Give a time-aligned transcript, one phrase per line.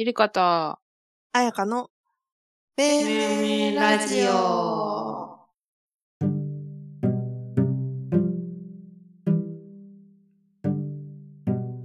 [0.00, 0.78] ゆりかと、あ
[1.34, 1.90] やかの、
[2.76, 5.40] べめーラジオ。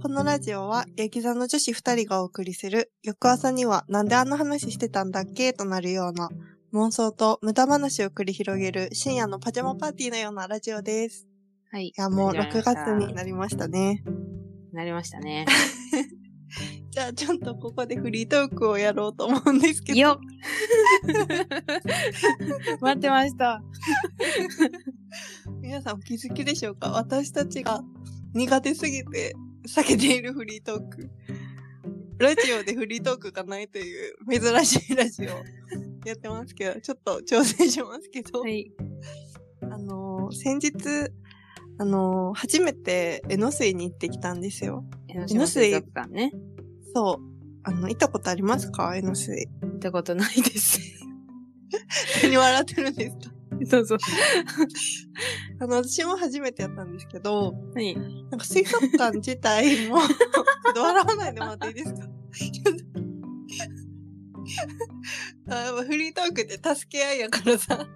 [0.00, 6.28] このラジオは、焼き座の女子二人がお送りする、翌朝にはなんであんな話してたんだっけとなるような、
[6.72, 11.26] 妄想と無駄話を繰り広げる深夜のパジャマパーティーのようなラジオです。
[11.72, 11.86] はい。
[11.86, 14.04] いや、もう6始まりました月になりましたね。
[14.72, 15.46] なりましたね。
[16.94, 19.98] じゃあちょっとここでフリートークをやろうと思うんですけど。
[19.98, 20.18] よっ
[22.80, 23.60] 待ってました。
[25.60, 26.90] 皆さんお気づきでしょうか？
[26.90, 27.82] 私たちが
[28.32, 29.34] 苦手すぎて
[29.66, 31.10] 避けているフリートーク。
[32.18, 35.26] ラジオでフリートークがないという珍しいラジオ
[36.06, 38.70] やってますけど、ちょっと挑戦しますけど、はい。
[39.62, 40.72] あのー先日、
[41.78, 44.84] あのー初めて江ノ水に行ってきたんですよ。
[45.08, 46.30] 江ノ島水族館ね。
[46.94, 47.24] そう。
[47.64, 48.94] あの、行ったことありますか？
[48.96, 49.32] 江ノ水。
[49.62, 50.78] 行ったことないです。
[52.22, 53.34] 何笑ってるんですか？
[53.70, 53.98] そうそう。
[55.60, 57.96] あの、私も初めてやったんですけど、はい。
[57.96, 58.02] な
[58.36, 60.06] んか水族館自体も、ちょ
[60.70, 62.00] っと笑わないでもらっていいですか？
[65.48, 67.86] あフリートークって助け合いやからさ。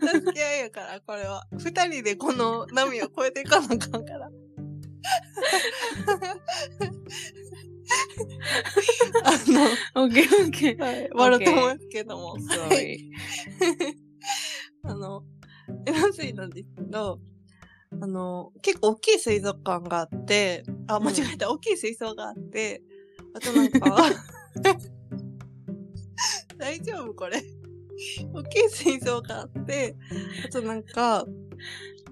[0.00, 1.46] 助け合いやから、これは。
[1.58, 4.30] 二人でこの波を越えていかなあかんから。
[9.24, 10.78] あオッケーオッケー。
[10.78, 12.38] の、はい、笑ってますけども。
[12.38, 13.10] すごはいい。
[14.84, 15.24] あの、
[15.86, 17.18] エナ水なんですけど、
[18.00, 22.82] あの、結構大きい水族館があって、あ、間違えた、大きい水槽があって、
[23.34, 23.96] あとなんか、
[26.58, 27.42] 大丈夫これ。
[28.32, 29.94] 大きい水槽があって、
[30.46, 31.26] あとなんか、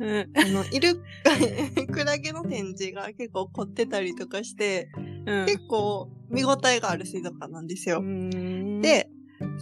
[0.01, 0.31] うん。
[0.35, 1.03] あの、イルカ、
[1.93, 4.89] クラゲの展示が結構凝ってたりとかして、
[5.27, 5.47] うん。
[5.47, 8.01] 結構見応えがある水族館なんですよ。
[8.01, 9.11] 構、で、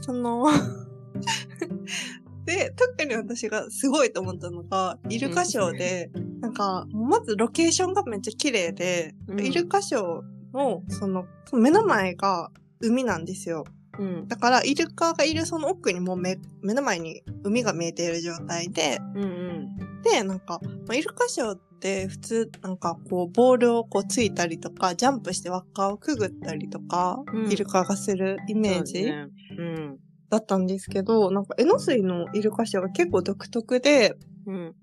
[0.00, 0.46] その、
[2.46, 6.10] で、特に私がすごいと思ったのが、イルカショーで、
[6.40, 12.50] なんか、まずロケーションがめっちゃ綺麗で、うんイルカショーの、その、目の前が
[12.80, 13.64] 海なんですよ。
[13.98, 14.28] うん。
[14.28, 19.87] だから、イルカがいるその奥にもう目、目の前に海が見えている状態で、うんうん。
[20.02, 29.04] で、なんか、まあイルカショーって普通、なんかこう、ボールをこうついたりとか、ジャンプして輪っかをくぐったりとか、うんイルカがするイメージ。
[29.04, 29.28] ね
[29.58, 29.98] うん。
[30.30, 34.14] だったんですけど、なんか、江ノ水のイルカショーが結構独特で、
[34.46, 34.74] うん。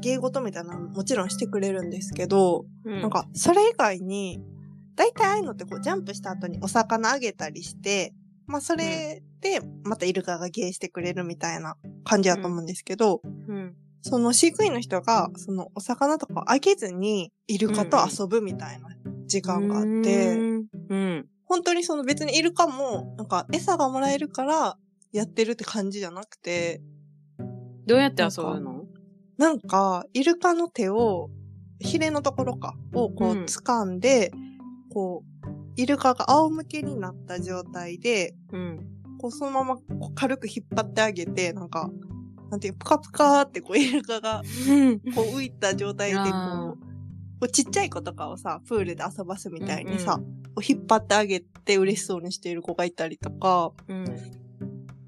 [0.00, 3.00] 芸事みたいなのももちろんしてくれるんですけど、うん。
[3.00, 4.40] なん、か、それ以外に、
[4.96, 8.12] 大体ああいうのってこう、ジャンプした後にお魚あげたりして、
[8.46, 13.74] まあ、それで、またイルカが芸してくれるみたいな感じだと思うんですけど、うん。
[14.06, 18.88] その飼育員の人が、そのお魚とかをあげずに、イルカと遊ぶみたいな
[19.26, 20.68] 時間があって、うん。
[20.90, 21.26] うん。
[21.46, 24.76] 本当にその別にイルカも、なんか餌がもらえるから
[25.10, 26.82] やってるって感じじゃなくて、
[27.86, 28.84] どうやって遊ぶの？
[29.38, 31.30] なんか、イルカの手を、
[31.80, 34.32] ヒレのところか、をこうんう掴んで、
[34.92, 38.86] こう、イルカが仰向けになった状態で、うん。
[39.18, 39.76] こうそのまま
[40.14, 41.90] 軽く引っ張ってあげて、なんか、
[42.54, 44.42] なんていう、ぷかぷかーってこうイルカが
[45.12, 46.78] こう浮いた状態でこあう、こ
[47.40, 54.04] うちっちゃい子とかをさ、プールで遊ばすみたいにさ、うんこう引っ張ってあげて嬉しそうにしている子がいたりとか、うん。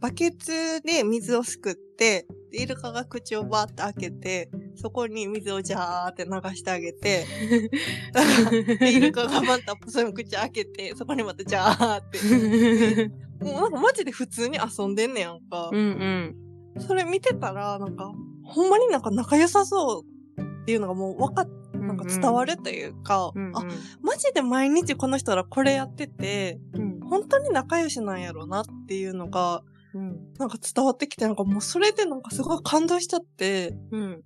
[0.01, 7.25] バケツで水をすくって、でイルカが口をバーって開けて、そこに水をジャーって流してあげて、
[8.81, 13.09] でイルカがまたその口開けて、そこにまたジャーって。
[13.45, 15.71] もうなんかマジで普通に遊んでんねやんか。
[15.73, 16.37] うんうん。
[16.79, 18.13] それ見てたら、なんか、
[18.45, 20.05] ほんまになんか仲良さそ
[20.39, 23.57] うっていうのがもうわかっ、なんか伝わるというか、うんうん。
[23.57, 23.65] あ、
[24.03, 29.63] マジで毎日この人らこれやってて、うん本当に仲良しなんやろうなっていうのが、
[29.95, 30.35] うん。
[30.39, 34.23] なんか伝わってきて、なんかもうそれでなんかすごい感動しちゃって、うん。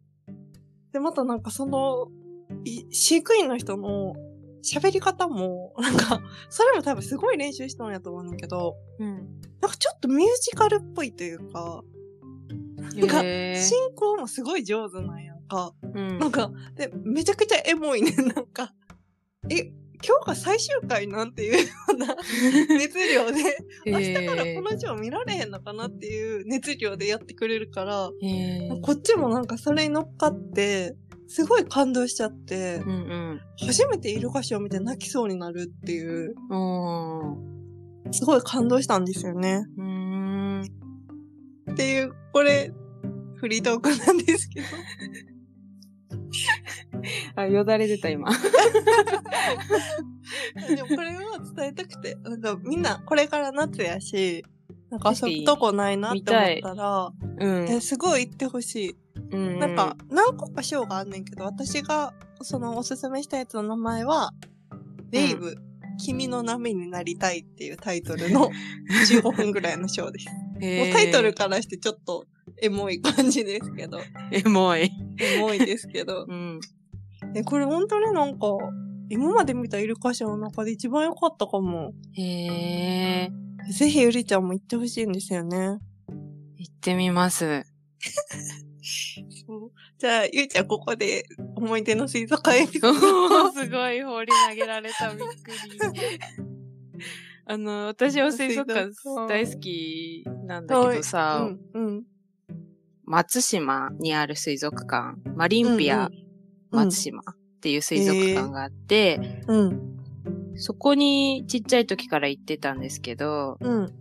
[0.93, 2.09] で、またなんかその、
[2.65, 4.15] い飼育員の人の
[4.63, 9.41] 喋り方も、なんか、それも多分すごい練習したんやと思うんだけど、うん。
[9.61, 11.83] なんかちょっとミュージカルっぽいというか、
[12.97, 13.23] なんか
[13.57, 15.73] 進行もすごい上手なんやんか。
[15.83, 18.73] うんなんか、で、めちゃくちゃエモいね、 なんか。
[19.49, 19.73] え、
[20.03, 22.17] 今日が最終回なんていうような
[22.79, 28.11] 熱量で、明日からこのショー見られへんのかなっていう熱量でやってくれるから、
[28.83, 30.97] こっちもなんかそれに乗っかって、
[31.29, 36.35] すごい感動しちゃってう、ん初めてイルカショー見て泣きそうになるっていう、
[38.11, 39.65] すごい感動したんですよね。
[39.77, 40.00] うーん。
[41.71, 42.73] っていう、これ、
[43.37, 44.67] フリートークなんですけど。
[47.37, 48.31] あ、よだれ出た今。
[50.69, 54.45] でもこれは伝えたくて、なんかみんなこれから夏やし、
[54.91, 57.69] なんか遊ぶとこないなって思ったら、うん。
[57.69, 58.97] えすごい行ってほしい。
[59.33, 62.13] うんなんか、何個か賞があんねんけど、私が、
[62.43, 64.33] その、おすすめしたやつの名前は、
[65.13, 65.57] ウェイブ、
[65.99, 68.51] 君の波になりたいっていうタイトルの
[69.09, 70.27] 15分ぐらいの賞です。
[70.61, 72.27] もうタイトルからしてちょっと
[72.61, 74.91] エモい感じですけど、 エモい。
[75.19, 76.27] エモいですけど。
[76.29, 76.61] うん。
[77.35, 78.47] え、これ本当になんか、
[79.09, 81.93] 今まで見たイルカショーの中で一番良かったかも。
[82.13, 83.31] へえ。
[83.73, 85.79] ぜひゆりちゃんも行ってほしいんですよね。
[86.57, 87.65] 行ってみます。
[89.47, 91.25] そうじゃあ、ゆりちゃんここで
[91.57, 95.11] 思い出の水族館エピソおードーすごい放り投げられた。
[95.11, 95.57] びっくり。
[97.51, 98.93] あの、私は水族館
[99.29, 102.05] 大好きなんだけどさ、うん、うん。
[103.05, 106.15] 松島にある水族館、マリンピアうん。
[106.71, 107.25] 松島っ
[107.61, 109.97] ていう水族館があって、うん、
[110.55, 113.93] そこにちっちゃい時から行ってたんですけど、うん、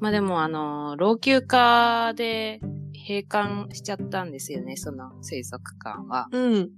[0.00, 2.60] まあでもあの、老朽化で
[3.08, 6.26] 閉館しちゃったんですよね、その水族館は。
[6.32, 6.70] うん、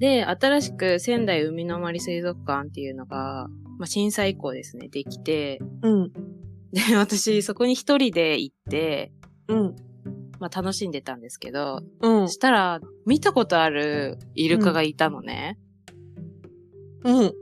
[0.00, 3.46] で、新しく仙台海の森水族館っていうのが、
[3.78, 6.12] まあ震災以降ですね、できて、うん、
[6.72, 9.12] で、 私そこに一人で行って、
[9.48, 9.76] うん、
[10.40, 15.58] まあ楽しんでたんですけど、うんそ、したら、見たことあるイルカがいたのね。
[17.04, 17.32] うん。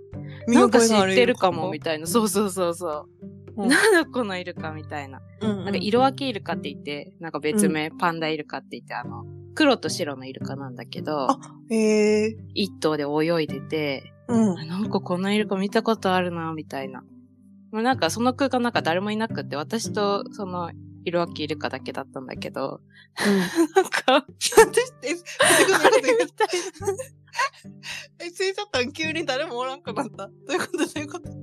[0.47, 2.07] なんか知ってるかも、みたたいな。
[2.07, 3.05] そうそうそうそう。
[3.07, 5.21] うんなんだこのイルカみたいな。
[5.43, 5.55] いな。
[5.65, 9.25] なんか色分けイルカって言って、なんか別名、パンダイルカって言って、あの、
[9.55, 11.39] 黒と白のイルカなんだけどあ、
[11.69, 14.59] へえ一頭で泳いでて、うん。
[14.59, 17.03] あなんかこのイルカ見たことあるな、みたいな。
[17.73, 20.71] まあ、なんかその空間なんか誰もいなくって、私とその
[21.05, 22.81] 色分けイルカだけだったんだけど、
[23.75, 24.67] なんか、私っ
[25.01, 25.17] て、
[28.19, 31.35] え、水族館急に誰もおらんくなったどういうことどういうことな。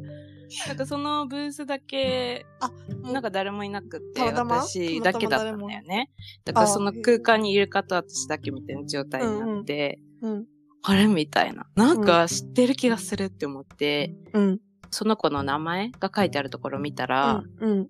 [0.67, 2.71] なんかそのブースだけ、あ、
[3.11, 6.09] なんか誰もいなくって、私だけだったんだよね。
[6.45, 10.45] だからその空間にイルカと私だけみたいな状態になって、うん、
[10.89, 11.07] あれ？
[11.07, 11.67] みたいな。
[11.75, 17.89] なんか知ってる気がするって思って、うん、その子の名前が書いてあるところを見たら、うん、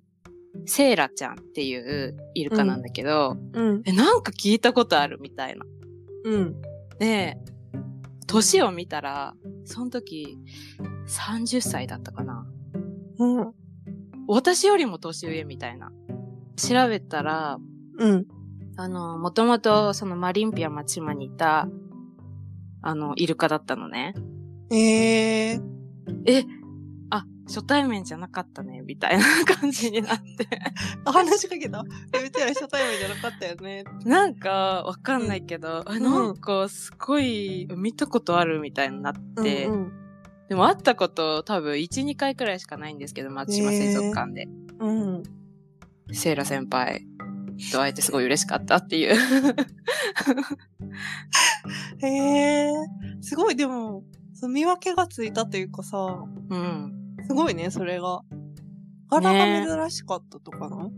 [0.65, 5.65] セイラちゃんっていうイルカなんだけど、うん、え、なんか聞いたことあるみたいな。
[6.25, 6.61] うん。
[6.97, 7.37] で、
[8.25, 9.35] 年を見たら、
[9.65, 10.37] その時、
[11.07, 12.47] 30歳だったかな。
[13.19, 13.53] うん、
[14.27, 15.91] 私よりも年上みたいな。
[16.55, 17.59] 調べたら、
[17.99, 18.25] うん、
[18.75, 21.69] あの、もともとそのマリンピア松島にいた、
[22.81, 24.13] あの、イルカだったのね。
[24.71, 25.59] ええ
[26.25, 26.45] え、
[27.09, 30.47] あ、初対面じゃなかったね、みたいな感じになって。
[31.05, 31.83] あ、 話しかけた？
[32.13, 33.83] えうちら初対面じゃなかったよね。
[34.05, 39.13] なんか、わかんないけど、あなんか、すごい、見たことあるみたいになっ
[39.43, 39.91] て、うん、
[40.49, 44.47] でも会ったこと多分1、2回くらいしかないんですけど、松島水族館で。
[44.79, 45.23] うん。
[46.13, 47.05] セイラ先輩
[47.71, 49.15] と会えてすごい嬉しかったっていう。
[51.99, 52.71] へえ、
[53.21, 54.03] すごい、でも、
[54.49, 55.97] 見分けがついたというかさ、
[56.49, 56.93] うん。
[57.27, 58.21] すごいね、それが。
[59.09, 60.89] 柄が珍しかったとかな、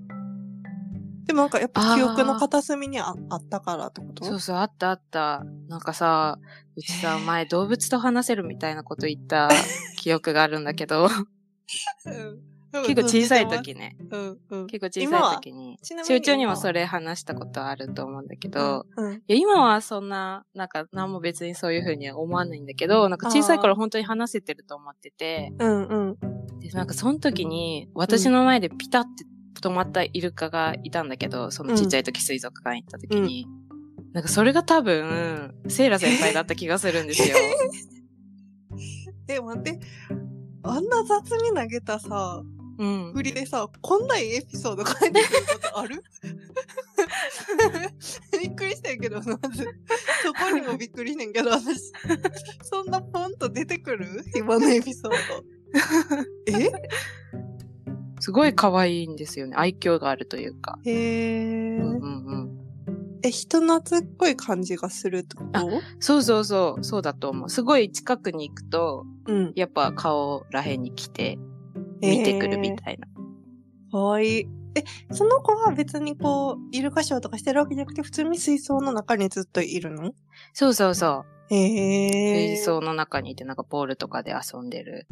[1.25, 4.25] でもなんかやっぱ記憶の片隅にああったからってこと？
[4.25, 5.43] そうそう、あったあった。
[5.67, 6.39] なんかさ、
[6.75, 9.49] うちさ、前動物と話せるみたいなこと言った
[9.97, 11.05] 記憶があるんだけど、
[12.05, 12.39] うん
[12.71, 13.97] 結構小さい時ね。
[14.11, 14.67] うん、うん。
[14.67, 15.77] 結構小さい時に。
[15.81, 26.17] ちなみに中長にもそれ話したことあると思うんだけど、うん、いや、今はそんな、なんか、何も別にそういう風には思わないんだけど、なんか小さい頃本当に話せてると思ってて、うん、うん。
[26.59, 29.25] で、なんかその時に、私の前でピタって
[29.59, 33.47] 止まったイルカがいたんだけど、そのちっちゃい時水族館行った時に、
[34.13, 37.35] なんかそれが多分、セイラ先輩だった気がするんですよ。
[39.27, 39.79] え、待って。
[40.63, 42.41] あんな雑に投げたさ、
[42.79, 43.11] うん。
[43.13, 45.23] 振りでさ、こんないいエピソード書いてくる
[45.61, 46.01] ことある？
[48.39, 49.31] びっくりしたんやけど、まず。
[50.23, 51.91] そこにもびっくりしてんけど、私。
[52.63, 54.07] そんなポンと出てくる？
[54.35, 55.17] 今のエピソード。
[56.47, 56.71] え？
[58.21, 59.55] すごい可愛いんですよね。
[59.57, 60.79] 愛嬌があるというか。
[60.85, 62.49] へえうんうんうん。
[63.23, 65.59] え、人懐っこい感じがするってこと
[65.99, 67.49] そうそうそう、そうだと思う。
[67.49, 69.51] すごい近くに行くと、うん。
[69.55, 71.37] やっぱ顔らへんに来て、
[72.01, 73.07] 見てくるみたいな。
[73.91, 74.47] かわいい。
[74.75, 80.11] え、その子は別にこう、イルカショーとかしてるわけじゃなくて、普通に水槽の中にずっといるの？
[80.53, 81.55] そうそうそう。
[81.55, 82.47] へえ。
[82.55, 85.07] 水槽の中にいてなんかボールとかで遊んでる。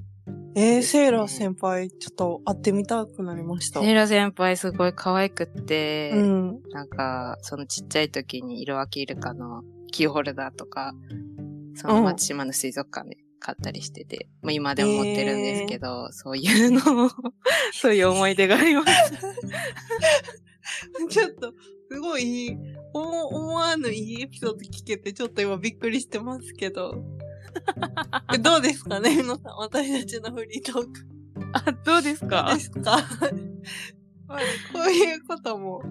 [0.56, 3.82] えー、セイラ先輩、ちょっと会ってみたくなりました。
[3.82, 6.62] セイラ先輩すごい可愛くって、うん。
[6.72, 10.94] なんか、そのちっちゃい時に色分けイルカのキーホルダーとか、
[11.75, 17.12] その松島の水族館で買ったりしてて、まあ、今でも持ってるんですけど、そういうのを、
[17.74, 18.89] そういう思い出があります。
[21.10, 21.53] ちょっと、
[21.89, 22.58] すごいいい、
[22.94, 27.03] 思思わぬいいエピソード聞けて、ちょっと今びっくりしてますけど。
[28.34, 30.91] えどうですかね皆さん、私たちのフリートーク。
[31.53, 32.53] あ、どうですどうか？
[32.53, 32.82] ですか？
[34.27, 34.39] まあ
[34.74, 35.82] こういうことも、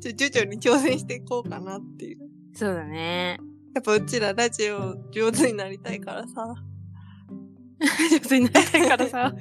[0.00, 2.18] ちょ、徐々に挑戦していこうかなっていう。
[2.54, 3.38] そうだね。
[3.74, 6.54] やっぱうちらラジオ上手になりたいからさ。
[7.80, 9.34] 上手になりたいからさ、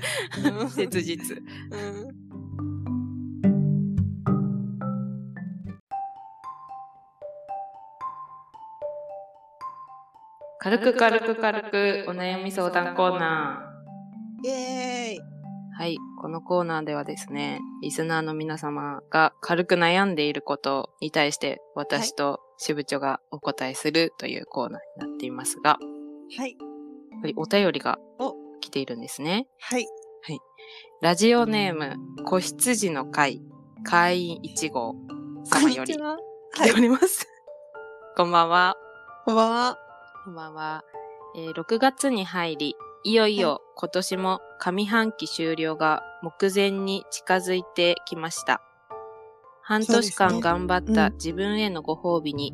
[0.60, 1.38] うん 切実。
[1.38, 2.26] うん。
[10.60, 13.72] 軽く軽く軽くお悩み相談コーナ
[14.44, 15.20] イエーイ。
[15.20, 15.22] ー。
[15.78, 15.98] はい。
[16.20, 25.78] このコーナーではですね、リスナーの皆様が軽く悩んでいることに対して私と支部長がお答えするというコーナーになっていますが、
[26.36, 26.58] はい。
[27.26, 29.48] やっぱりお便りがお来ているんですね。
[29.60, 29.88] はい。
[31.02, 33.42] ラジオネーム、子羊の会、
[33.84, 34.96] 会員1号
[35.44, 35.94] 様より。
[35.94, 37.28] 来ております。
[38.16, 38.76] こんばんは。
[39.26, 39.78] こんばんは。
[40.24, 40.84] こんばんは。
[41.36, 48.62] えー6月に入り、いよいよ今年も上半期終了が目前に近づいてきました。
[49.62, 52.54] 半年間頑張ったうん自分へのご褒美に、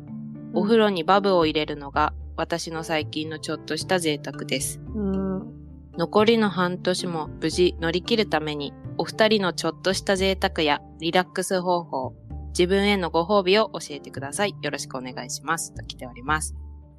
[0.54, 4.80] お風呂にバブを入れるのが私の最近のちょっとした贅沢です。
[4.94, 5.52] うん。
[5.98, 12.14] 残りの半年も無事乗り切るために、お二人のちょっとした贅沢やリラックス方法、
[12.48, 14.54] 自分へのご褒美を教えてください。
[14.62, 15.74] よろしくお願いします。
[15.74, 16.54] と来ております。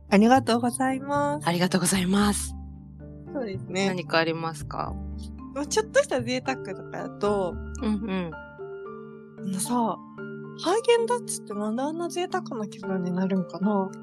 [0.10, 1.48] ありがとうございます。
[1.48, 2.56] ありがとうございます。
[3.34, 3.88] そうですね。
[3.88, 4.94] 何かありますか？
[5.56, 8.32] まあちょっとした贅沢とかだと、うんうん。
[9.40, 9.98] あのさ、
[10.62, 13.89] ハーゲンダッツってなんであんな贅沢な気分になるんかな？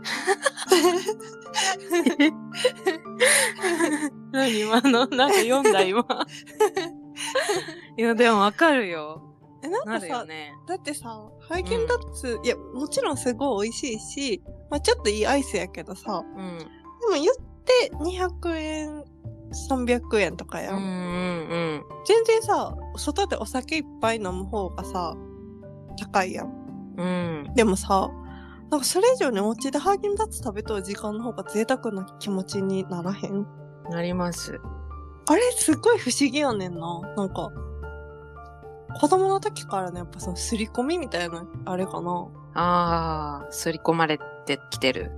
[4.32, 5.06] 何今の？
[5.06, 6.04] なんか読んだ今。
[7.96, 9.22] いや、でもわかるよ。
[9.62, 10.54] え、なんなかさ、ね。
[10.66, 11.08] だってさ、
[11.40, 16.58] ハーゲンダッツ、いや、もちろんすごい美味しいし、まあちょっといいアイスやけどさ、うん。
[16.58, 16.70] でも
[17.12, 17.26] 言っ
[17.64, 19.04] て200円、
[19.68, 20.76] 300円とかやん。
[20.76, 25.14] うんうん全然さ、外でお酒いっぱい飲む方がさ、
[26.00, 26.94] 高いやん。
[26.96, 27.06] うん。
[27.46, 27.54] うん。
[27.54, 28.08] でもさ、
[28.70, 33.46] なんかそれ以上にお家でハーゲンダッツ食べとる時間の方が贅沢な気持ちにならへん？
[33.90, 34.60] なります。
[35.28, 37.00] あれすっごい不思議やねんな。
[37.16, 37.50] なんか、
[39.00, 42.28] 子供の時からね、やっぱその刷り込みみたいな、あれかな。
[42.54, 45.12] ああ、刷り込まれてきてる。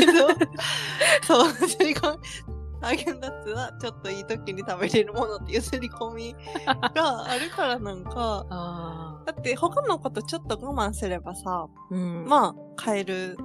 [1.26, 2.59] そう、刷り込み。
[2.80, 6.34] ハーゲンダッツはちょっといい時に食べれるものっていう刷り込み
[6.94, 9.22] があるからなんか、ああ。
[9.26, 12.24] だって他のことちょっと我慢すればさ、うん。
[12.26, 13.36] まあ買える。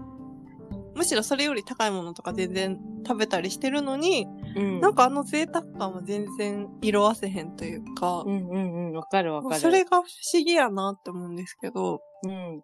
[0.95, 4.25] むしろそれより高いものとか全然食べたりしてるのに、
[4.55, 4.79] うん。
[4.79, 8.93] なんかあの贅沢感は全然色あせへんというか、うんうんうん。
[8.93, 9.59] わかるわかる。
[9.59, 12.61] それが不思議やなって思うんですけど、うん。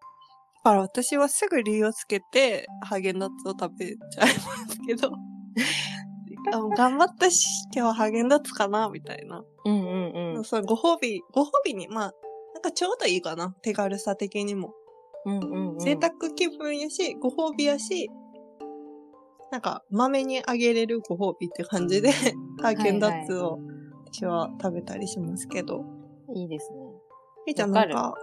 [0.63, 4.32] だから私はすぐ理由をつけて、ハーゲンダッツを食べちゃいま
[4.70, 5.12] すけど、
[6.75, 9.43] 頑張ったし、今日はハーゲンダッツかなみたいな。
[9.65, 9.86] うんう
[10.33, 10.43] んうん。
[10.43, 12.13] そうご褒美、ご褒美に、まあ、
[12.53, 13.55] なんかちょうどいいかな。
[13.62, 14.74] 手軽さ的にも。
[15.25, 15.79] うんうんうん。
[15.79, 18.10] 贅沢気分やし、ご褒美やし、
[19.51, 22.12] なんか、豆にあげれるご褒美って感じで、
[22.62, 23.60] ハーゲンダッツを
[24.05, 25.83] 私は食べたりしますけど。
[26.33, 26.77] いいですね。
[27.45, 28.13] みーちゃんなんか、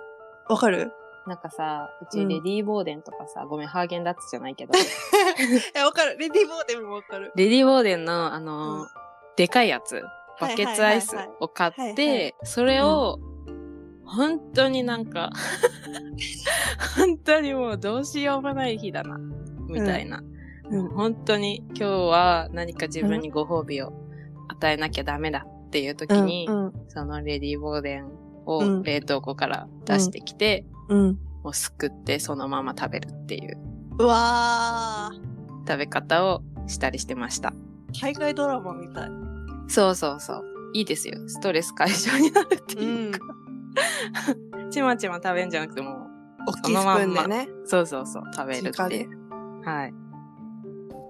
[0.49, 0.91] わかる？
[1.29, 2.29] なんかさ、うちうん。
[2.29, 4.73] レディーボーデンとかさ、ごめん、ハーゲンダッツじゃないけど、
[5.77, 6.17] え、わかる。
[6.19, 7.33] レディーボーデンもわかる。
[7.37, 8.89] レディーボーデンの、あのーうん。
[9.37, 10.03] でかいやつ、
[10.41, 13.21] バケツアイスはいはいはいを買っはいはて、それを、
[14.05, 15.31] 本当になんか、
[16.97, 19.19] 本当にもうどうしようもない日だな、
[19.69, 20.23] みたいな。
[20.71, 20.89] うん。
[20.89, 23.93] 本当に今日は何か自分にご褒美を
[24.49, 28.13] 与えなきゃダメだっていう時に、うん、そのレディーボーデンう
[28.47, 28.83] をん。
[28.83, 30.78] 冷凍庫から出してきて、うん。
[30.89, 31.19] うん。
[31.43, 33.59] もうすくってそのまま食べるっていう
[33.99, 35.69] うわー。
[35.69, 37.53] 食べ方をしたりしてました。
[38.01, 39.11] 海外ドラマみたい。
[39.69, 40.45] そうそうそう。
[40.73, 41.29] いいですよ。
[41.29, 43.19] ストレス解消になるっていうか。
[44.71, 45.95] ちまちま食べんじゃなくてもう、
[46.47, 47.49] 大きいスプーンでね。
[47.65, 49.65] そうそうそう、食べるっていう。
[49.65, 49.95] はい。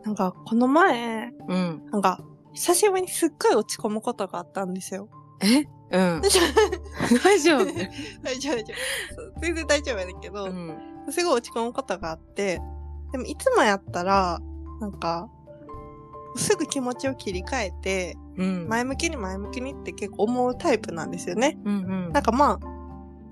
[0.05, 1.83] なんか、この前、うん。
[1.91, 2.21] なんか、
[2.53, 5.09] 久しぶりにすっごい落ち込むことがあったんですよ。
[5.41, 5.65] え？
[5.91, 6.23] うん。
[7.25, 7.65] 大丈夫？
[8.23, 9.41] 大丈夫、大丈夫。
[9.41, 10.77] 全然大丈夫やねんけど、うん。
[11.11, 12.61] すごい落ち込むことがあって、
[13.13, 14.41] でもいつもやったら、
[14.81, 15.29] なんか、
[16.37, 18.69] すぐ気持ちを切り替えて、うん。
[18.69, 21.59] 前向きに前向きにって結構思うタイプなんですよね。
[21.65, 21.79] うんう
[22.09, 22.59] んなんかまあ、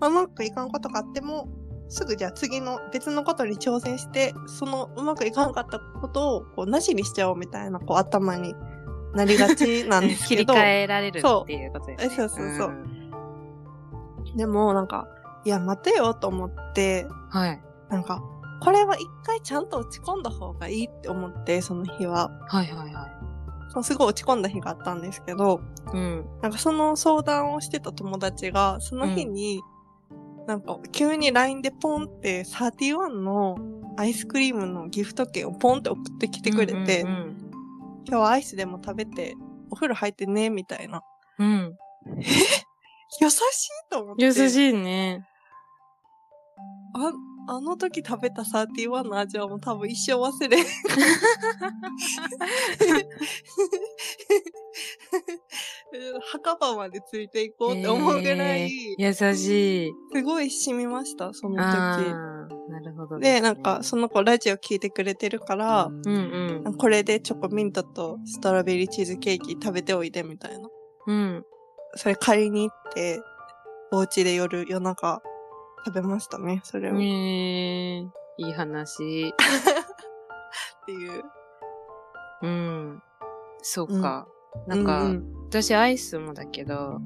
[0.01, 1.49] まあうまくいかんことがあっても、
[1.89, 8.55] すぐじゃあ次の別のことに挑戦して、そのうまくいかんかったことをこうなしにしちゃおうみたいなこう頭に
[9.17, 10.55] なりがちなんです切りけど。
[10.61, 12.15] 替えられるっていうことですね。
[12.15, 12.97] そうそうそうそうん
[14.37, 15.09] でもなんか、
[15.45, 17.61] いや待てよと思って、はい。
[17.89, 18.23] なんか、
[18.61, 22.31] これは一回ちゃんと落ち込んだ方がいいって思って、その日は。
[22.47, 23.09] はいはいは
[23.71, 25.61] そのすごい落ち込んだ日があったんですけど、
[25.95, 25.97] い。
[25.97, 26.27] うん。
[26.43, 29.63] なんかその相談をしてた友達が、その日に、
[30.47, 33.57] なんか急に LINE でポンって31の
[33.97, 37.46] アイスクリームのギフト券をポンって送ってきてくれて、うんうん
[38.09, 39.35] 今日はアイスでも食べて、
[39.71, 41.03] お風呂入ってね、みたいな。
[41.39, 41.49] うん。
[41.49, 41.77] うん
[43.21, 43.41] 優しい
[43.91, 44.25] と思って。
[44.25, 45.27] 優しいね。
[46.95, 47.13] あ、
[47.49, 49.19] あの時食べた31の？
[49.19, 50.67] 味はもう多分一生忘れん。
[56.33, 59.93] 墓場までついていこうって思うぐらい、えー優しい。
[60.15, 62.11] すごい染みました、そのあ時。
[62.11, 66.75] あ、なるほどで、すねなんか、、その子ラジオ聞いてくれてるから、うんうん。
[66.75, 70.69] これでチョコミントとストロベリーチーズケーキ食べておいでみたいな。
[71.07, 71.45] うん。
[71.95, 73.21] それ借りに行って、
[73.93, 75.23] お家で夜、夜中、
[75.85, 76.97] 食べましたね、それを。
[76.97, 79.33] え、いい話。
[80.87, 81.23] ていう。
[82.43, 83.03] うん。
[83.63, 84.27] そうか。
[84.67, 87.01] なんか、うう私アイスもだけど、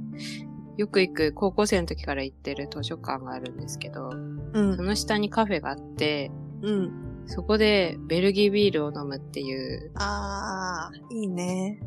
[0.76, 4.82] よく行く高校生の時から行ってる図書館があるんですけど、うんそ。
[4.82, 6.30] の下にカフェがあって、
[6.62, 7.22] うん。
[7.26, 11.80] そこでベルギービールを飲むっていう、あー、いいね。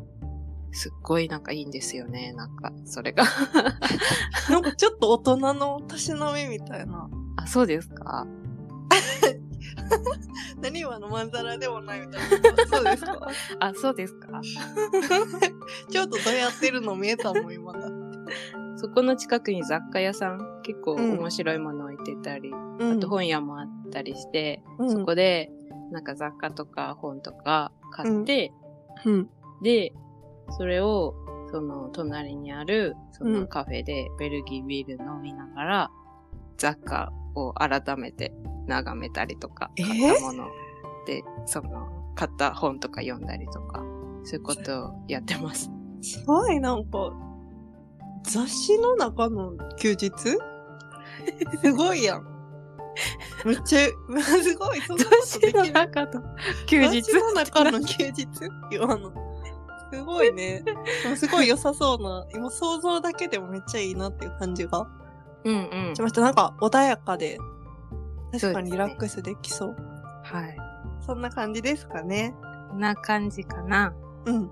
[0.72, 2.32] すっごいなんかいいんですよね。
[2.32, 3.24] なんか、それが。
[4.50, 7.08] なんかちょっと大人のたしなみみたいな。
[7.36, 8.26] あ、そうですか？
[10.60, 12.66] 何今のまんざらでもないみたいな。
[12.66, 13.20] そうですか？
[13.60, 14.40] あ、そうですか？
[15.90, 17.88] ちょっとどうやってるの見えたもん、今だ。
[18.76, 21.18] そこの近くに雑貨屋さん、結構うん。
[21.18, 22.98] 面白いもの置いてたり、うん。
[22.98, 24.90] あと本屋もあったりして、うん。
[24.90, 25.50] そこで、
[25.90, 28.52] なんか雑貨とか本とか買って、
[29.04, 29.30] うん。
[29.62, 29.92] で、
[30.50, 31.14] それを、
[31.50, 33.46] その、隣にある、そうのん。
[33.46, 35.90] カフェでベルギービール飲みながら、
[36.58, 38.32] 雑貨を改めて
[38.66, 39.86] 眺めたりとか、えー？
[39.86, 40.48] 買ったもの
[41.06, 43.82] で、その、買った本とか読んだりとか、
[44.24, 45.70] そういうことをやってます。
[46.00, 47.12] すごい、なんか、
[48.24, 50.10] 雑誌の中の休日？
[51.62, 52.26] すごいやん。
[53.44, 53.78] めっちゃ、
[54.42, 55.72] すごい、そんなことできる？
[55.72, 56.20] 中と
[56.66, 58.26] 休日雑誌の中の休日？
[58.70, 59.12] 今の。
[59.92, 60.64] すごいね。
[61.16, 64.88] すごい良さそうな、今想像だけでもめっちゃいいなっていう感じが
[65.44, 66.02] うんうんし。
[66.02, 66.20] ました。
[66.20, 67.38] なんか穏やかで、
[68.32, 69.76] 確かにリラックスできそう。
[70.22, 70.56] はい。
[71.00, 72.34] そんな感じですかね。
[72.70, 73.94] こんな感じかな。
[74.24, 74.50] うん。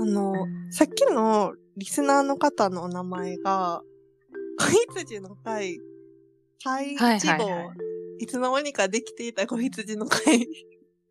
[0.00, 0.34] あの、
[0.70, 3.82] さっきのリスナーの方のお名前が、
[4.58, 5.80] 子羊の会、
[6.62, 7.74] 会はい一号、は
[8.18, 10.48] いつの間にかできていた子羊の会。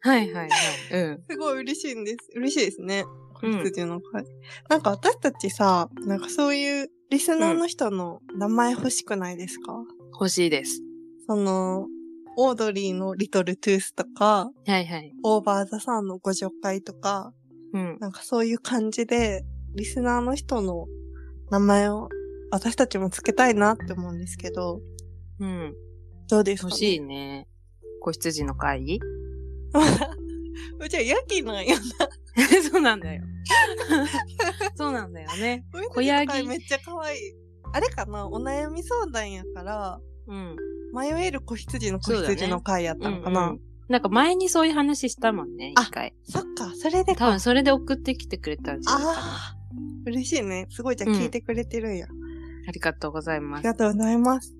[0.01, 1.01] はいはいはい。
[1.01, 1.23] うん。
[1.29, 2.17] すごい嬉しいんです。
[2.35, 3.05] 嬉しいですね。
[3.33, 4.25] 子うん羊の会。
[4.69, 10.81] なんか私たちさ、なんかそういうリスナーの人の名前欲しくないですか、欲しいです。
[11.27, 11.87] その、
[12.35, 15.13] オードリーのリトルトゥースとか、はいはい。
[15.23, 17.33] オーバーザさんのご助会とか、
[17.73, 17.97] うん。
[17.99, 20.87] なんかそういう感じで、リスナーの人の
[21.49, 22.09] 名前を
[22.51, 24.81] 私たちもつけたいなって思うんですけど、
[25.39, 25.75] うん。
[26.29, 27.47] どうですか、欲しいね。
[28.01, 28.99] 子羊の会？
[30.79, 31.81] うちはヤギなんやな。
[32.71, 33.23] そうなんだよ。
[34.75, 35.65] そうなんだよね。
[35.93, 37.19] 子ヤギめっちゃ可愛い。
[37.73, 38.27] あれかな？
[38.27, 40.55] お悩み相談やから、うん。
[40.93, 46.15] 迷える子羊の子羊の会やったのかな、うんうんなんか前にそういう話したもんね、あ一回。
[46.23, 47.29] そっか、それで多か。
[47.31, 49.19] 分それで送ってきてくれたんじゃないかな。
[49.19, 49.57] ああ、
[50.05, 50.67] 嬉しいね。
[50.69, 52.07] すごい、じゃあうん聞いてくれてるんや。
[52.67, 53.63] ありがとうございあます。
[53.63, 54.55] りがとうございます。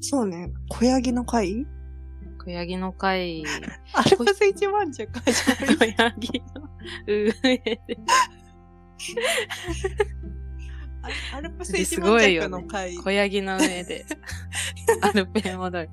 [0.00, 1.66] そうね、小ヤギの会？
[2.44, 3.44] 小ヤギの会、
[3.94, 5.78] アルプス一万十会始まる。
[5.78, 6.68] 小ヤギの
[7.06, 7.80] 上で。
[11.02, 12.96] あアルプス一万十の会。
[12.96, 14.06] 小ヤギの上で、
[15.02, 15.90] アルペン踊る。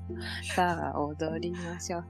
[0.54, 2.04] さあ、踊りましょう。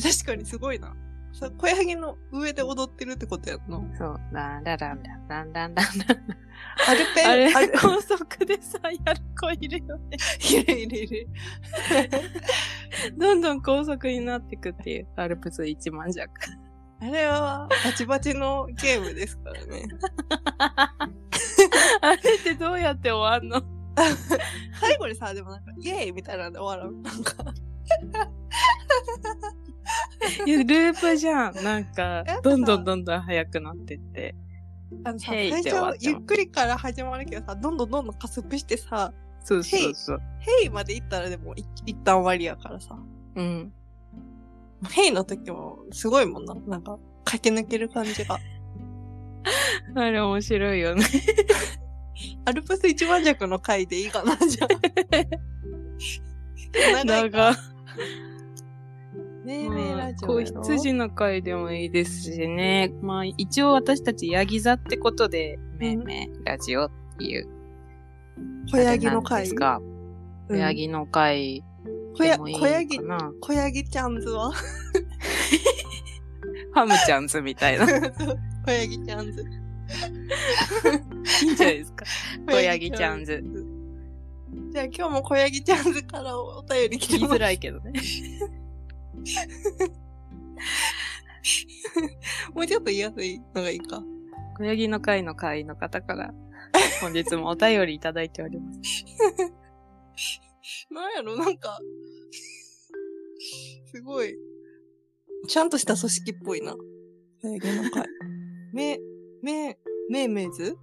[0.00, 0.94] 確かにすごいな。
[1.38, 3.84] そう小ヤギの上で踊ってるってことやんの。
[3.98, 6.18] そう、ランラランランランランランラン。
[6.88, 10.16] アルペン、あれアル、高速でさ、やる子いるよね。
[10.50, 11.28] いるいるいる。
[13.18, 16.30] どんどん高速になってくっていう、アルプス1万弱。
[17.00, 19.88] あれは、バチバチのゲームですからね。
[22.00, 23.62] あれってどうやって終わんの？
[24.80, 26.96] 最後にさ、でもなんか、イエーイみたいなんで終わる。
[27.02, 27.34] なんか、
[30.46, 31.54] いやループじゃん。
[31.62, 34.34] なんかえ、どんどんどんどん速くなってって。
[35.04, 39.12] あのさ、最初ゆっくりから始まるけどさ、どんどんどんどん加速してさ、
[39.44, 40.22] そうそうそう。
[40.40, 42.98] ヘイまで行ったらでもい一旦終わりやからさ。
[43.36, 43.72] うん。
[44.90, 46.54] ヘイの時もすごいもんな。
[46.66, 48.38] なんか、駆け抜ける感じが。
[49.94, 51.04] あれ面白いよね。
[52.44, 54.68] アルプス一番弱の回でいいかな、じゃあ。
[57.04, 57.56] 長いか。
[59.46, 59.70] 長。
[59.74, 62.92] ねえラジオ子羊の回でもいいですしね。
[63.02, 67.48] まあ一応私たちヤギ座ってことで、めいめいラジオっていう。
[68.70, 69.54] 小ヤギのあれなん回です。
[69.54, 69.80] か。
[70.48, 71.64] 小うんヤギの回
[72.16, 73.32] 小ヤでもいい小ヤギか、な。
[73.40, 74.52] 小ヤギちゃんズは？
[76.72, 77.84] ハムちゃんズみたいな。
[77.84, 77.88] い
[78.66, 79.44] 小ヤギちゃんズ。
[81.44, 82.04] いんじゃないですか。
[82.50, 83.42] 小ヤギちゃんズ。
[84.72, 87.34] じゃあ今日も小ヤギちゃんズからお便り来て言います。
[87.36, 87.92] づらいけどね。
[92.54, 94.02] もうちょっと言いやすいのがいいか。
[94.58, 96.32] 小ヤギの会の会の方から、
[97.00, 98.80] 本日もお便りいただいております。
[100.90, 101.78] なんやろなんか、
[103.92, 104.36] すごい、
[105.48, 106.74] ちゃんとした組織っぽいな。
[107.42, 108.06] 小ヤギの会。
[108.72, 108.98] め、
[109.42, 109.78] め、
[110.10, 110.76] めいめいず？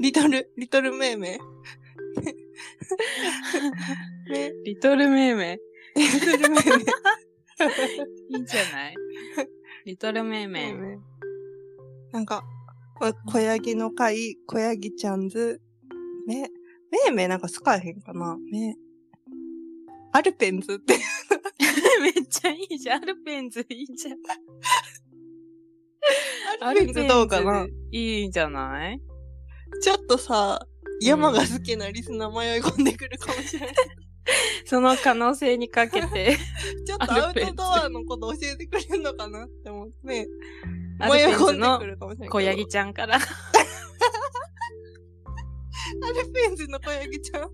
[0.00, 1.38] リトル、リトルめいめい。
[4.30, 5.60] め、リトルメイメ
[5.94, 6.86] リトルめいめい。
[7.64, 7.68] イ。
[8.34, 8.94] いいんじゃない？
[9.86, 10.74] リトルメイメイ。
[12.12, 12.44] なんか、
[12.98, 15.60] こ小ヤギの会、小ヤギちゃんず、
[16.26, 16.48] め、め
[17.08, 18.36] いめいなんか使えへんかな？
[18.50, 18.74] め、
[20.12, 20.98] アルペンズって。
[22.02, 23.02] めっちゃいいじゃん。
[23.02, 24.18] アルペンズいいじゃん。
[26.62, 27.66] アルペンズどうかな？
[27.92, 29.00] いいんじゃない？
[29.82, 30.66] ちょっとさ、
[31.00, 33.74] 山が好きなリスナー迷い込んでくるかもしれない。
[34.64, 36.36] その可能性にかけて、
[36.86, 40.28] ちょっとアウトドアのこと教えてくれるのかなって思って、
[40.98, 42.32] アルペンズの込んでくるかもしれないけど。
[42.32, 43.16] 小ヤギちゃんから。
[43.16, 43.18] ア
[46.08, 47.50] ルペンズの小ヤギちゃん。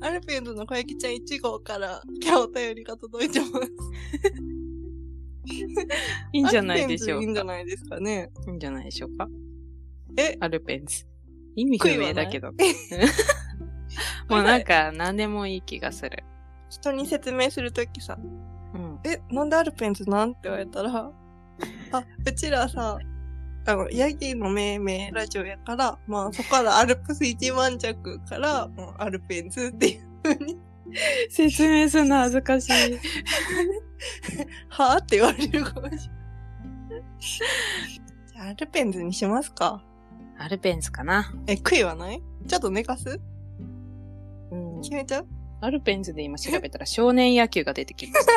[0.00, 3.52] アルペンズの小ヤギちゃん1号から今日お便りが届いてます。
[6.32, 7.46] いいんじゃないでしょうアルペンズいいんじゃか。
[7.46, 8.30] ないですかね。
[8.46, 9.28] いいんじゃないでしょうか。
[10.16, 11.06] え、アルペンズ。
[11.56, 12.52] 意味不明だけど。
[14.28, 16.24] もうなんか何でもいい気がする。
[16.70, 18.18] 人に説明するときさ、
[18.74, 18.98] うん。
[19.04, 20.30] え、なんでアルペンズなん？
[20.30, 21.10] って言われたら、
[21.92, 22.98] あ、うちらさ、
[23.66, 30.58] あの、ヤギの命名ラジオやから、まあそこからアルプス一万弱から、もうアルペンズっていう風に、
[31.30, 32.72] 説明するの恥ずかしい。
[34.68, 35.02] はぁ？
[35.02, 36.00] って言われるかもしれない。
[37.20, 39.82] じゃあアルペンズにしますか
[40.38, 41.32] アルペンズかな。
[41.46, 42.20] え、悔いはない？
[42.48, 43.08] ちょっと寝かす？
[43.08, 43.20] うん。
[44.84, 45.26] 決めちゃう
[45.60, 48.32] アルペンズで今調べたら少年野球が出てきました。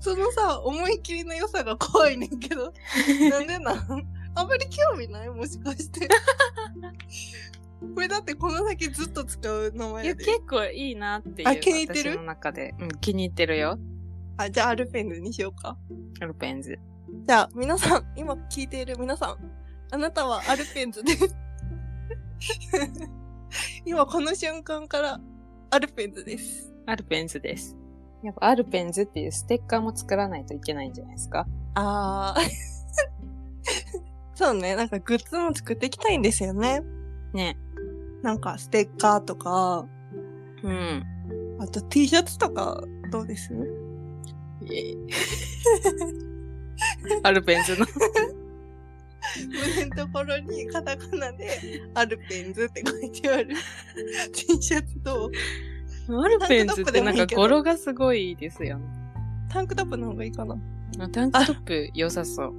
[0.00, 2.72] そのさ、思い切りの良さが怖いねんけど。
[3.30, 4.06] なんでなん？
[4.34, 5.28] あんまり興味ない？
[5.28, 6.08] もしかして。
[7.94, 10.24] これだってこの先ずっと使う名いや、前で。
[10.24, 11.48] 結構いいなっていう。
[11.48, 12.10] あ気に入ってる？
[12.10, 12.74] 私の中で。
[12.80, 13.78] うん、気に入ってるよ。
[14.38, 15.78] あ、じゃあアルペンズにしようか。
[16.20, 16.78] アルペンズ。
[17.26, 19.36] じゃあ皆さん、今聞いている皆さん、
[19.92, 21.36] あなたはアルペンズです。
[23.84, 25.20] 今この瞬間から
[25.70, 26.72] アルペンズです。
[26.86, 27.76] アルペンズです。
[28.22, 31.46] やっぱアルペンズっていうステッカーも作らないといけないんじゃないですか？
[31.74, 32.40] あー。
[34.34, 36.82] そうね、なんかグッズも作っていきたいんですよね。
[37.34, 37.56] ね。
[38.22, 39.86] なんかステッカーとか、
[40.62, 41.04] うん。
[41.58, 43.50] あと T シャツとかどうです？
[47.22, 47.86] アルペンズの。
[49.48, 53.48] 胸のところにカタカナでアルペンズって書いてある
[54.32, 55.30] T シャツと
[56.08, 58.84] アルペンズってなんか語呂がすごいですよね。
[59.50, 60.56] タンクトップの方がいいかな。
[60.98, 62.54] あタンクトップ良さそう。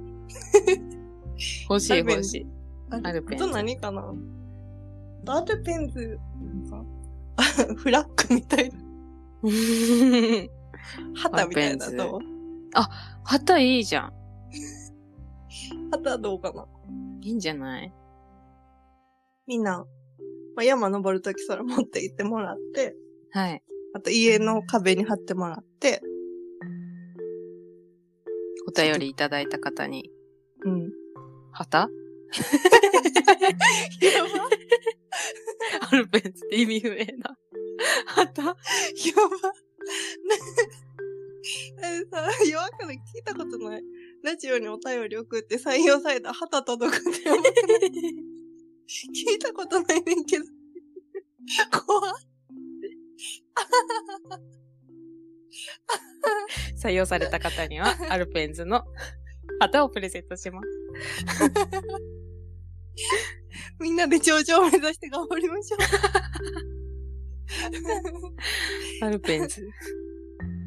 [1.68, 2.46] 欲しい欲しい。
[2.90, 4.14] アルペンズあと何かな
[5.26, 6.84] アルペンズ、なんか、
[7.36, 7.42] あ
[7.76, 8.76] フラッグみたいな、
[11.14, 12.20] 旗みたいなアルペンズどう
[13.24, 14.12] 旗いいじゃん。
[15.92, 16.66] 旗どうかな
[17.20, 17.92] いいんじゃない？
[19.46, 19.84] みんな、
[20.56, 22.96] まあ、山登るときそれ持って行ってもらって、
[23.30, 23.62] はい。
[23.94, 26.00] あと家の壁に貼ってもらって、
[28.66, 30.10] お便りいただいた方に、
[30.64, 30.90] うん。
[31.52, 31.88] 旗？
[34.00, 34.30] やば
[35.90, 37.36] アルペンズって意味不明な。
[38.06, 38.42] 旗？
[38.42, 38.56] やば。
[41.84, 42.96] えさ、弱くない？
[42.96, 43.82] 聞いたことない。
[44.22, 47.30] ラジオにお便り送って採用された旗届くって
[48.88, 50.44] 聞いたことないねんけど。
[51.86, 52.14] 怖っ
[56.76, 58.84] 採用された方には、アルペンズの
[59.60, 60.68] 旗をプレゼントします。
[63.80, 65.80] みんなで頂上を目指して頑張りましょう。
[69.04, 69.68] アルペンズ。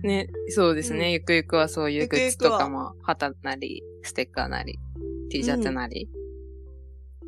[0.06, 1.08] ね、そうですね。
[1.08, 4.78] うんゆくゆくはそういうグッズとはかも、旗なり、ステッカーなり、
[5.30, 6.10] T シャツなり、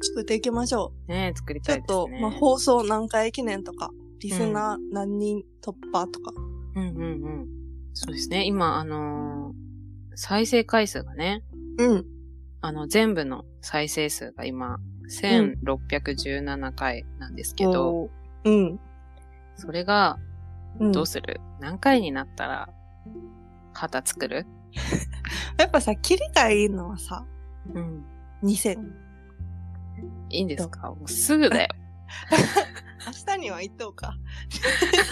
[0.01, 1.63] 作っていきましょね、作りう。
[1.63, 2.21] ちたいですょっと、ね。
[2.21, 6.31] まあ、放送何回記念とか、リスナー何人突破とか。
[6.75, 7.47] うんうんうん。
[7.93, 8.45] そうですね。
[8.45, 9.67] 今、あのー
[10.19, 11.43] 再生回数がね、
[11.77, 12.05] うん。
[12.61, 14.79] あの、全部の再生数が今、
[15.21, 18.09] 1617回なんですけど、
[18.43, 18.79] うん。
[19.55, 20.17] それが、
[20.79, 22.69] うんどうする、何回になったら、
[23.73, 24.45] 旗作る？
[25.57, 27.25] やっぱさ、切りがいいのはさ、
[27.73, 28.03] うん。
[28.43, 28.77] 2000。
[30.29, 30.89] いいんですか？
[30.91, 31.69] もうすぐだよ。
[33.07, 34.15] 明日には行っとうか。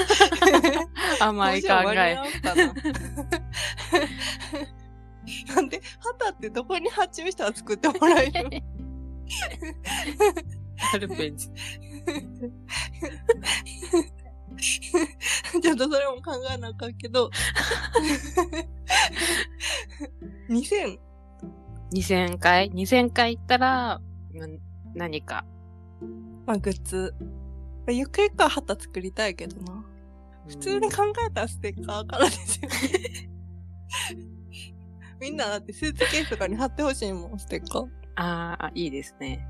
[1.21, 2.15] 甘い考え。
[2.15, 2.23] な
[5.55, 8.61] なんで、旗ってどこに発注したら作ってもらえる？
[10.93, 11.51] アルペンズ。
[15.61, 17.29] ちょっとそれも考えなあかんけど。
[20.49, 20.99] 2000?
[21.93, 24.01] 2000回 ?2000 回行ったら、
[24.33, 24.59] うん
[24.95, 25.45] 何か？
[26.45, 27.13] まあ、グッズ。
[27.19, 27.27] ま
[27.89, 29.85] あゆくゆくは旗作りたいけどな。
[30.47, 33.29] 普通に考えたらステッカーからですよね。
[35.19, 37.87] みんなだってスーツケースとかに貼ってほしいもん、ステッカー。
[38.15, 39.45] ああ、いいですね。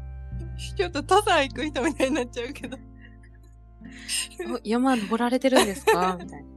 [0.75, 2.77] ちょっと登山行く人みたいになっちゃうけど。
[4.53, 6.17] お山登られてるんですか？
[6.21, 6.47] みたいな。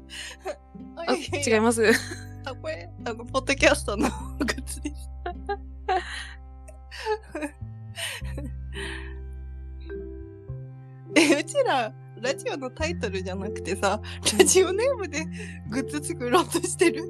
[1.06, 1.82] あ、違います？
[2.44, 5.10] あ、これ、あの、ポッドキャストのグッズです。
[11.16, 14.00] え、うちら、ラジオのタイトルじゃなくてさ、
[14.38, 15.24] ラジオネームで
[15.70, 17.04] グッズ作ろうとしてる？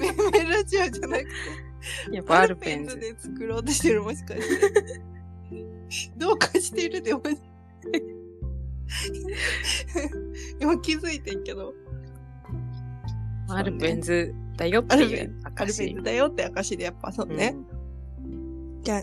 [0.00, 1.28] メメラジオじゃなくて、
[2.12, 2.98] やっぱアルペンズ。
[2.98, 5.00] で作ろうとしてる、もしかして。
[6.16, 7.22] どうかしてるでも、
[10.60, 11.74] 今気づいてんけど、
[13.48, 17.54] アルペンズだよっていうアルペンアル証ペンズだよって証でやっぱそうね。
[17.56, 17.84] うん
[18.84, 19.02] じゃあ、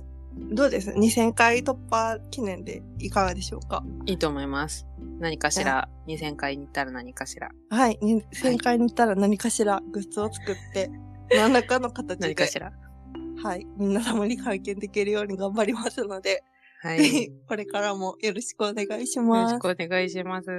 [0.54, 3.84] どうです ?2000 回突破記念でいかがでしょうか？
[4.06, 4.86] いいと思います。
[5.20, 7.50] 何かしら、2000回に行ったら何かしら。
[7.70, 7.98] はい。
[8.02, 10.92] 2000回に行ったら何かしらグッズを作って、
[11.36, 12.72] 何らかの形で、何かしら。
[13.44, 13.66] はい。
[13.78, 16.44] 皆様に拝見できるように頑張りますので、
[16.84, 17.32] はい。
[17.48, 19.60] これからもよろしくお願いしろますし。
[19.60, 20.50] くお願いします。
[20.50, 20.56] は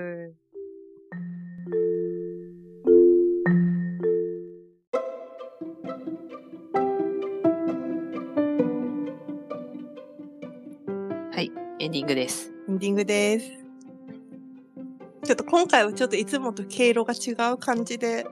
[11.41, 12.53] い、エンディングです。
[12.69, 13.51] エンディングです。
[15.25, 18.25] ちょっと今回はちょっといつもと毛色が違う感じで、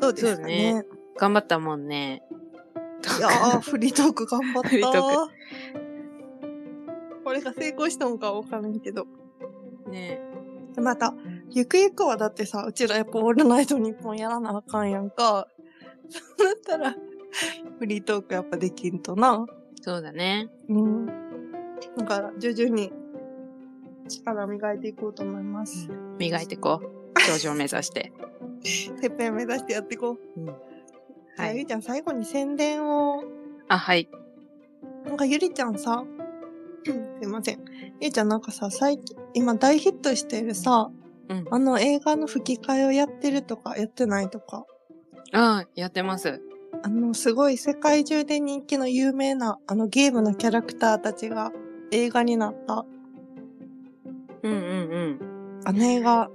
[0.00, 0.84] どうですかね？
[0.88, 2.22] そう頑張ったもんね。
[3.18, 5.28] いやー、フリートーク頑張った フリートー
[7.28, 9.06] これが成功したのかわからんけど。
[9.90, 10.18] ね
[10.74, 11.12] でまた、
[11.50, 15.46] ゆくゆくはだってさ、うちらやっぱオールナイト日本やらなあかんやんか。
[16.08, 16.96] そうなったら、
[17.78, 19.44] フリートークやっぱできんとな。
[19.82, 20.48] そうだね。
[20.70, 21.06] うん。
[21.98, 22.90] だから、徐々に
[24.08, 25.90] 力磨いていこうと思います。
[26.18, 27.20] 磨いてこう。
[27.20, 28.10] 頂上目指して。
[29.02, 30.40] てっぺん目指してやっていこう。
[30.40, 30.46] うん
[31.36, 33.22] はいゆりちゃん最後に宣伝を、
[33.68, 34.08] あ、はい。
[35.04, 36.04] なんかゆりちゃんさ、
[36.86, 37.64] すいません。
[38.00, 40.90] ゆりちゃんなんかさ、最近、今大ヒットしてるさ、
[41.28, 41.44] うん。
[41.50, 44.64] あの映画の吹き替えをやってるとか、やってないとか、
[45.32, 46.40] あやってます。
[46.82, 51.52] あの、すごい世界中で人気の有名な、あのゲームのキャラクターたちが
[51.90, 52.86] 映画になった、
[54.42, 54.98] うんうんう
[55.60, 55.60] ん。
[55.64, 56.30] あの映画、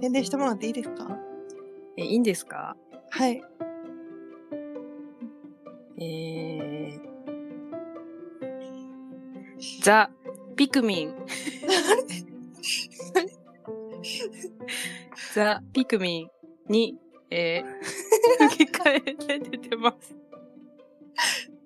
[0.00, 1.18] 宣伝してもらっていいですか？
[1.96, 2.76] え、いいんですか？
[3.10, 3.42] はい。
[5.98, 6.04] え
[9.82, 10.10] ザ・
[10.56, 11.14] ピクミン。
[15.34, 16.28] ザ・ピクミン
[16.72, 16.96] に、
[17.30, 20.14] えー、 吹き替えで出てます。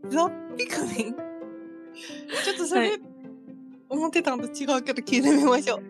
[0.09, 1.15] ザ・ピクミン？
[2.45, 3.01] ちょっとそれ、はい
[3.91, 5.79] 思ってたのと違うけど聞いてみましょう。
[5.79, 5.83] あ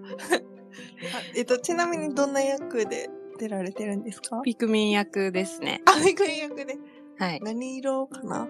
[1.34, 4.42] えっと、ちなみにどんな役で出られてるんですか？
[4.42, 5.80] ピクミン役ですね。
[5.86, 6.76] あ、ピクミン役で。
[7.18, 7.40] はい。
[7.40, 8.46] 何色かな？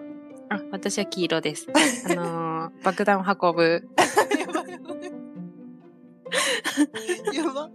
[0.49, 1.67] あ、私は黄色です。
[2.09, 3.87] あのー、 爆弾を運ぶ
[4.39, 4.65] やばい。
[7.37, 7.69] やば。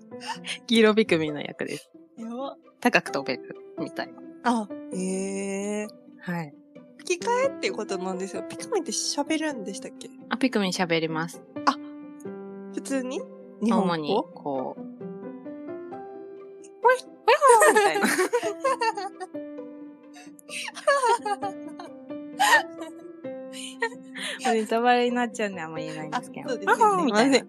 [0.66, 1.90] 黄色ピクミンの役です。
[2.16, 2.56] やば。
[2.80, 4.20] 高く飛べるみたいな。
[4.44, 5.88] あ、ええー。
[6.20, 6.54] はい。
[6.98, 8.42] 吹き替えっていうことなんですよ。
[8.48, 10.10] ピクミンって喋るんでしたっけ？
[10.28, 11.42] あ、ピクミン喋ります。
[12.74, 13.20] 普通に？
[13.62, 13.94] 日本語？
[13.94, 14.82] 主に、こう、
[17.72, 18.06] みたいな。
[24.44, 26.48] ネタバレになっちゃうんであんま言えないんですけど。
[26.48, 27.38] あそうですねみたいな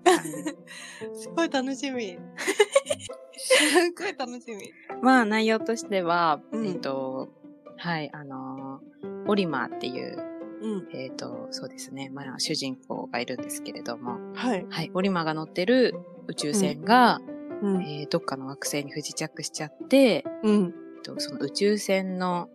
[1.13, 2.17] すごい楽しみ。
[3.37, 4.71] すごい楽しみ。
[5.01, 7.29] まあ内容としては、うんえっと、
[7.77, 10.17] はい、あのーオリマーっていう、
[10.61, 10.87] うん。
[10.93, 14.65] えっ、と、そうですね、まあ主人公がいるんですけれども、はい。
[14.69, 15.95] はい、オリマーが乗ってる
[16.27, 17.19] 宇宙船が、
[17.61, 17.81] うん。
[17.83, 20.73] えーどっかの惑星に不時着しちゃって、うん。
[20.97, 22.49] えっとその宇宙船の、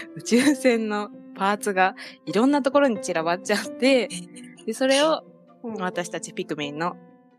[0.16, 1.94] 宇宙船のパーツが
[2.26, 4.08] いろんなところに散らばっちゃって、
[4.66, 5.24] で、それを
[5.62, 6.96] 私たちピクミンの、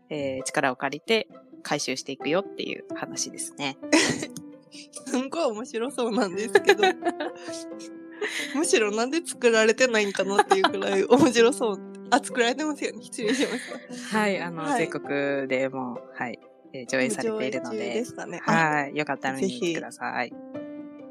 [0.08, 1.28] えー力を借りて
[1.62, 3.76] 回収していくよっていう話ですね。
[5.06, 6.84] すんごい面白そうなんですけど。
[8.54, 11.80] むしろなんで作られてないんかなっていうくらい面白そう。
[12.10, 13.02] あ、作られてますよね。
[13.02, 14.18] 失礼しました。
[14.18, 16.38] はい、あの、はい全国でも、はい、
[16.72, 18.40] えー上映されているのでで、すかね。
[18.46, 20.32] あはい、よかったら見に来てください。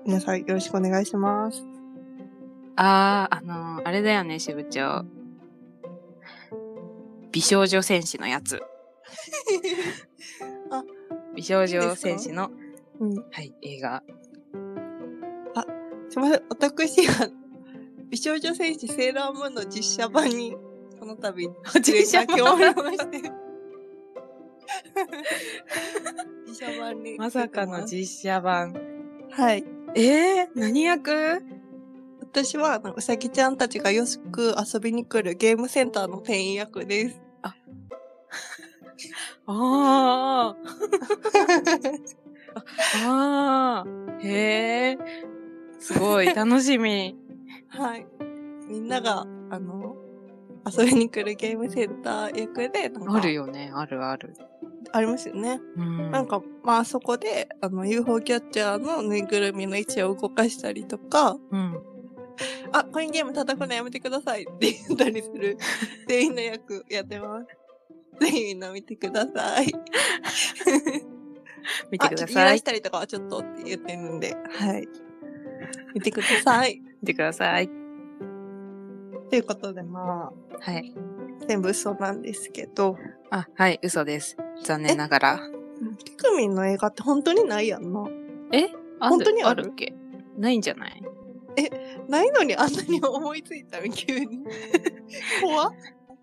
[0.05, 1.63] 皆さんよろしくお願いします。
[2.75, 5.05] あー、あのーあれだよね、支部長。
[7.31, 8.61] 美少女戦士のやつ。
[10.71, 10.83] あ
[11.35, 12.51] 美少女戦士の、
[12.99, 13.15] うん。
[13.31, 14.03] はい、映画。
[16.09, 16.43] すみません。
[16.49, 17.29] 私は、
[18.09, 20.57] 美少女戦士セーラームーンの実写版に、
[20.99, 21.47] この度、
[21.81, 23.21] 実写版今日おりまして。
[26.47, 27.15] 実写版に。
[27.17, 28.73] まさかの実写版。
[29.29, 29.63] はい。
[29.95, 31.43] えー、何役？
[32.21, 37.21] 私は、うさぎちゃんたちがよく遊びに来るゲームセンターの店員役です。
[39.47, 40.69] あー。
[43.07, 44.21] あー。
[44.21, 44.97] へえ。
[45.79, 47.17] すごい、楽しみ。
[47.69, 48.05] はい。
[48.67, 49.95] みんなが、あの、
[50.71, 54.35] 遊びに来るゲームセンター役で、あるよね、あるある。
[54.91, 55.61] ありますよね。
[55.77, 56.11] うん。
[56.11, 61.79] なんか、まあそこで、あの、UFO キャッチャーのぬいぐるみの位置を動かしたりとか、うん。
[62.71, 65.57] あ、コインゲーム叩くのやめてくださいって言ったりする
[66.07, 67.47] 店員の役やってます。
[68.19, 69.73] ぜひみんな見てください。
[71.91, 72.63] 見てくださいらし。
[72.63, 74.87] たりとかはちょっとって言ってるんで、はい。
[75.93, 76.81] 見てください。
[77.01, 77.69] 見てください。
[79.29, 80.93] ということで、まはい。
[81.49, 82.95] あ、全部嘘なんですけど、
[83.31, 84.37] あ、はい、嘘です。
[84.63, 85.39] 残念ながら。
[86.05, 88.05] ピクミンの映画って本当にないやんな。
[88.51, 88.69] え？
[88.99, 89.69] あ本当にある？
[89.71, 89.95] っけ？
[90.37, 91.01] ないんじゃない？
[92.07, 93.89] ないのにあんなに思いついたの？
[93.89, 94.39] 急に。
[95.41, 95.73] 怖っ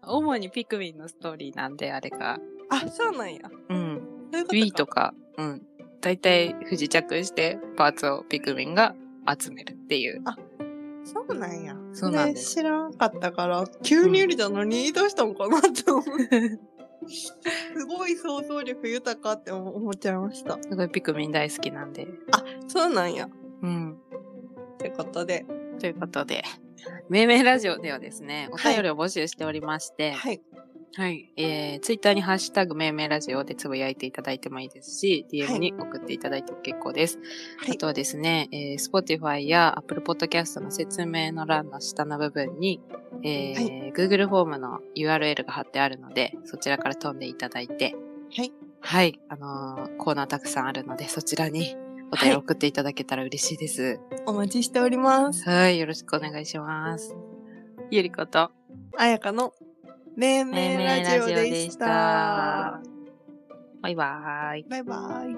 [0.09, 2.39] 主にピクミンのストーリーなんで、あれが。
[2.71, 3.41] あ、そうなんや。
[3.69, 4.03] うん。
[4.33, 5.63] そういう Wii とか、うん。
[6.01, 8.95] だいたい不時着して、パーツをピクミンが
[9.37, 10.23] 集めるっていう。
[11.07, 11.77] そうなんや。
[11.93, 16.05] そうなんです知らんかったから、急に入れたのにどうしたんかなって思う。
[17.09, 17.33] す
[17.87, 20.59] ごい想像力豊かって思思っちゃいました。
[20.61, 22.09] すごいピクミン大好きなんで。
[22.33, 23.29] あ、そうなんや。
[23.63, 23.97] うん。
[24.79, 25.47] ということで。
[25.79, 26.43] ということで、
[27.09, 30.43] 命名ラジオではですね、お便りを募集しておりまして、はい。
[30.95, 31.31] はい。
[31.37, 37.19] えー、ツイッターにハッシュタグ命名ラジオでつぶやいていただいてもいいですし、DM に送っていただいても結構です。
[37.59, 42.81] はいあとはですね、えー、Spotify や Apple Podcast の説明の欄の下の部分に、
[43.23, 47.95] えー Google フォームの URL が貼ってあるので、そちらから飛んでいただいて、
[48.35, 48.53] はい。
[48.81, 49.21] はい。
[49.29, 51.77] あのーコーナーたくさんあるので、そちらに
[52.13, 54.01] お便り送っていただけたら嬉しいです。
[54.27, 55.49] お待ちしております。
[55.49, 55.79] はい。
[55.79, 57.15] よろしくお願いします。
[57.91, 58.51] ゆりこと、
[58.97, 59.53] あやかの
[60.17, 62.81] 命命名ラジオでした。
[63.83, 64.65] バイバーイ。
[64.65, 65.37] バイバイ。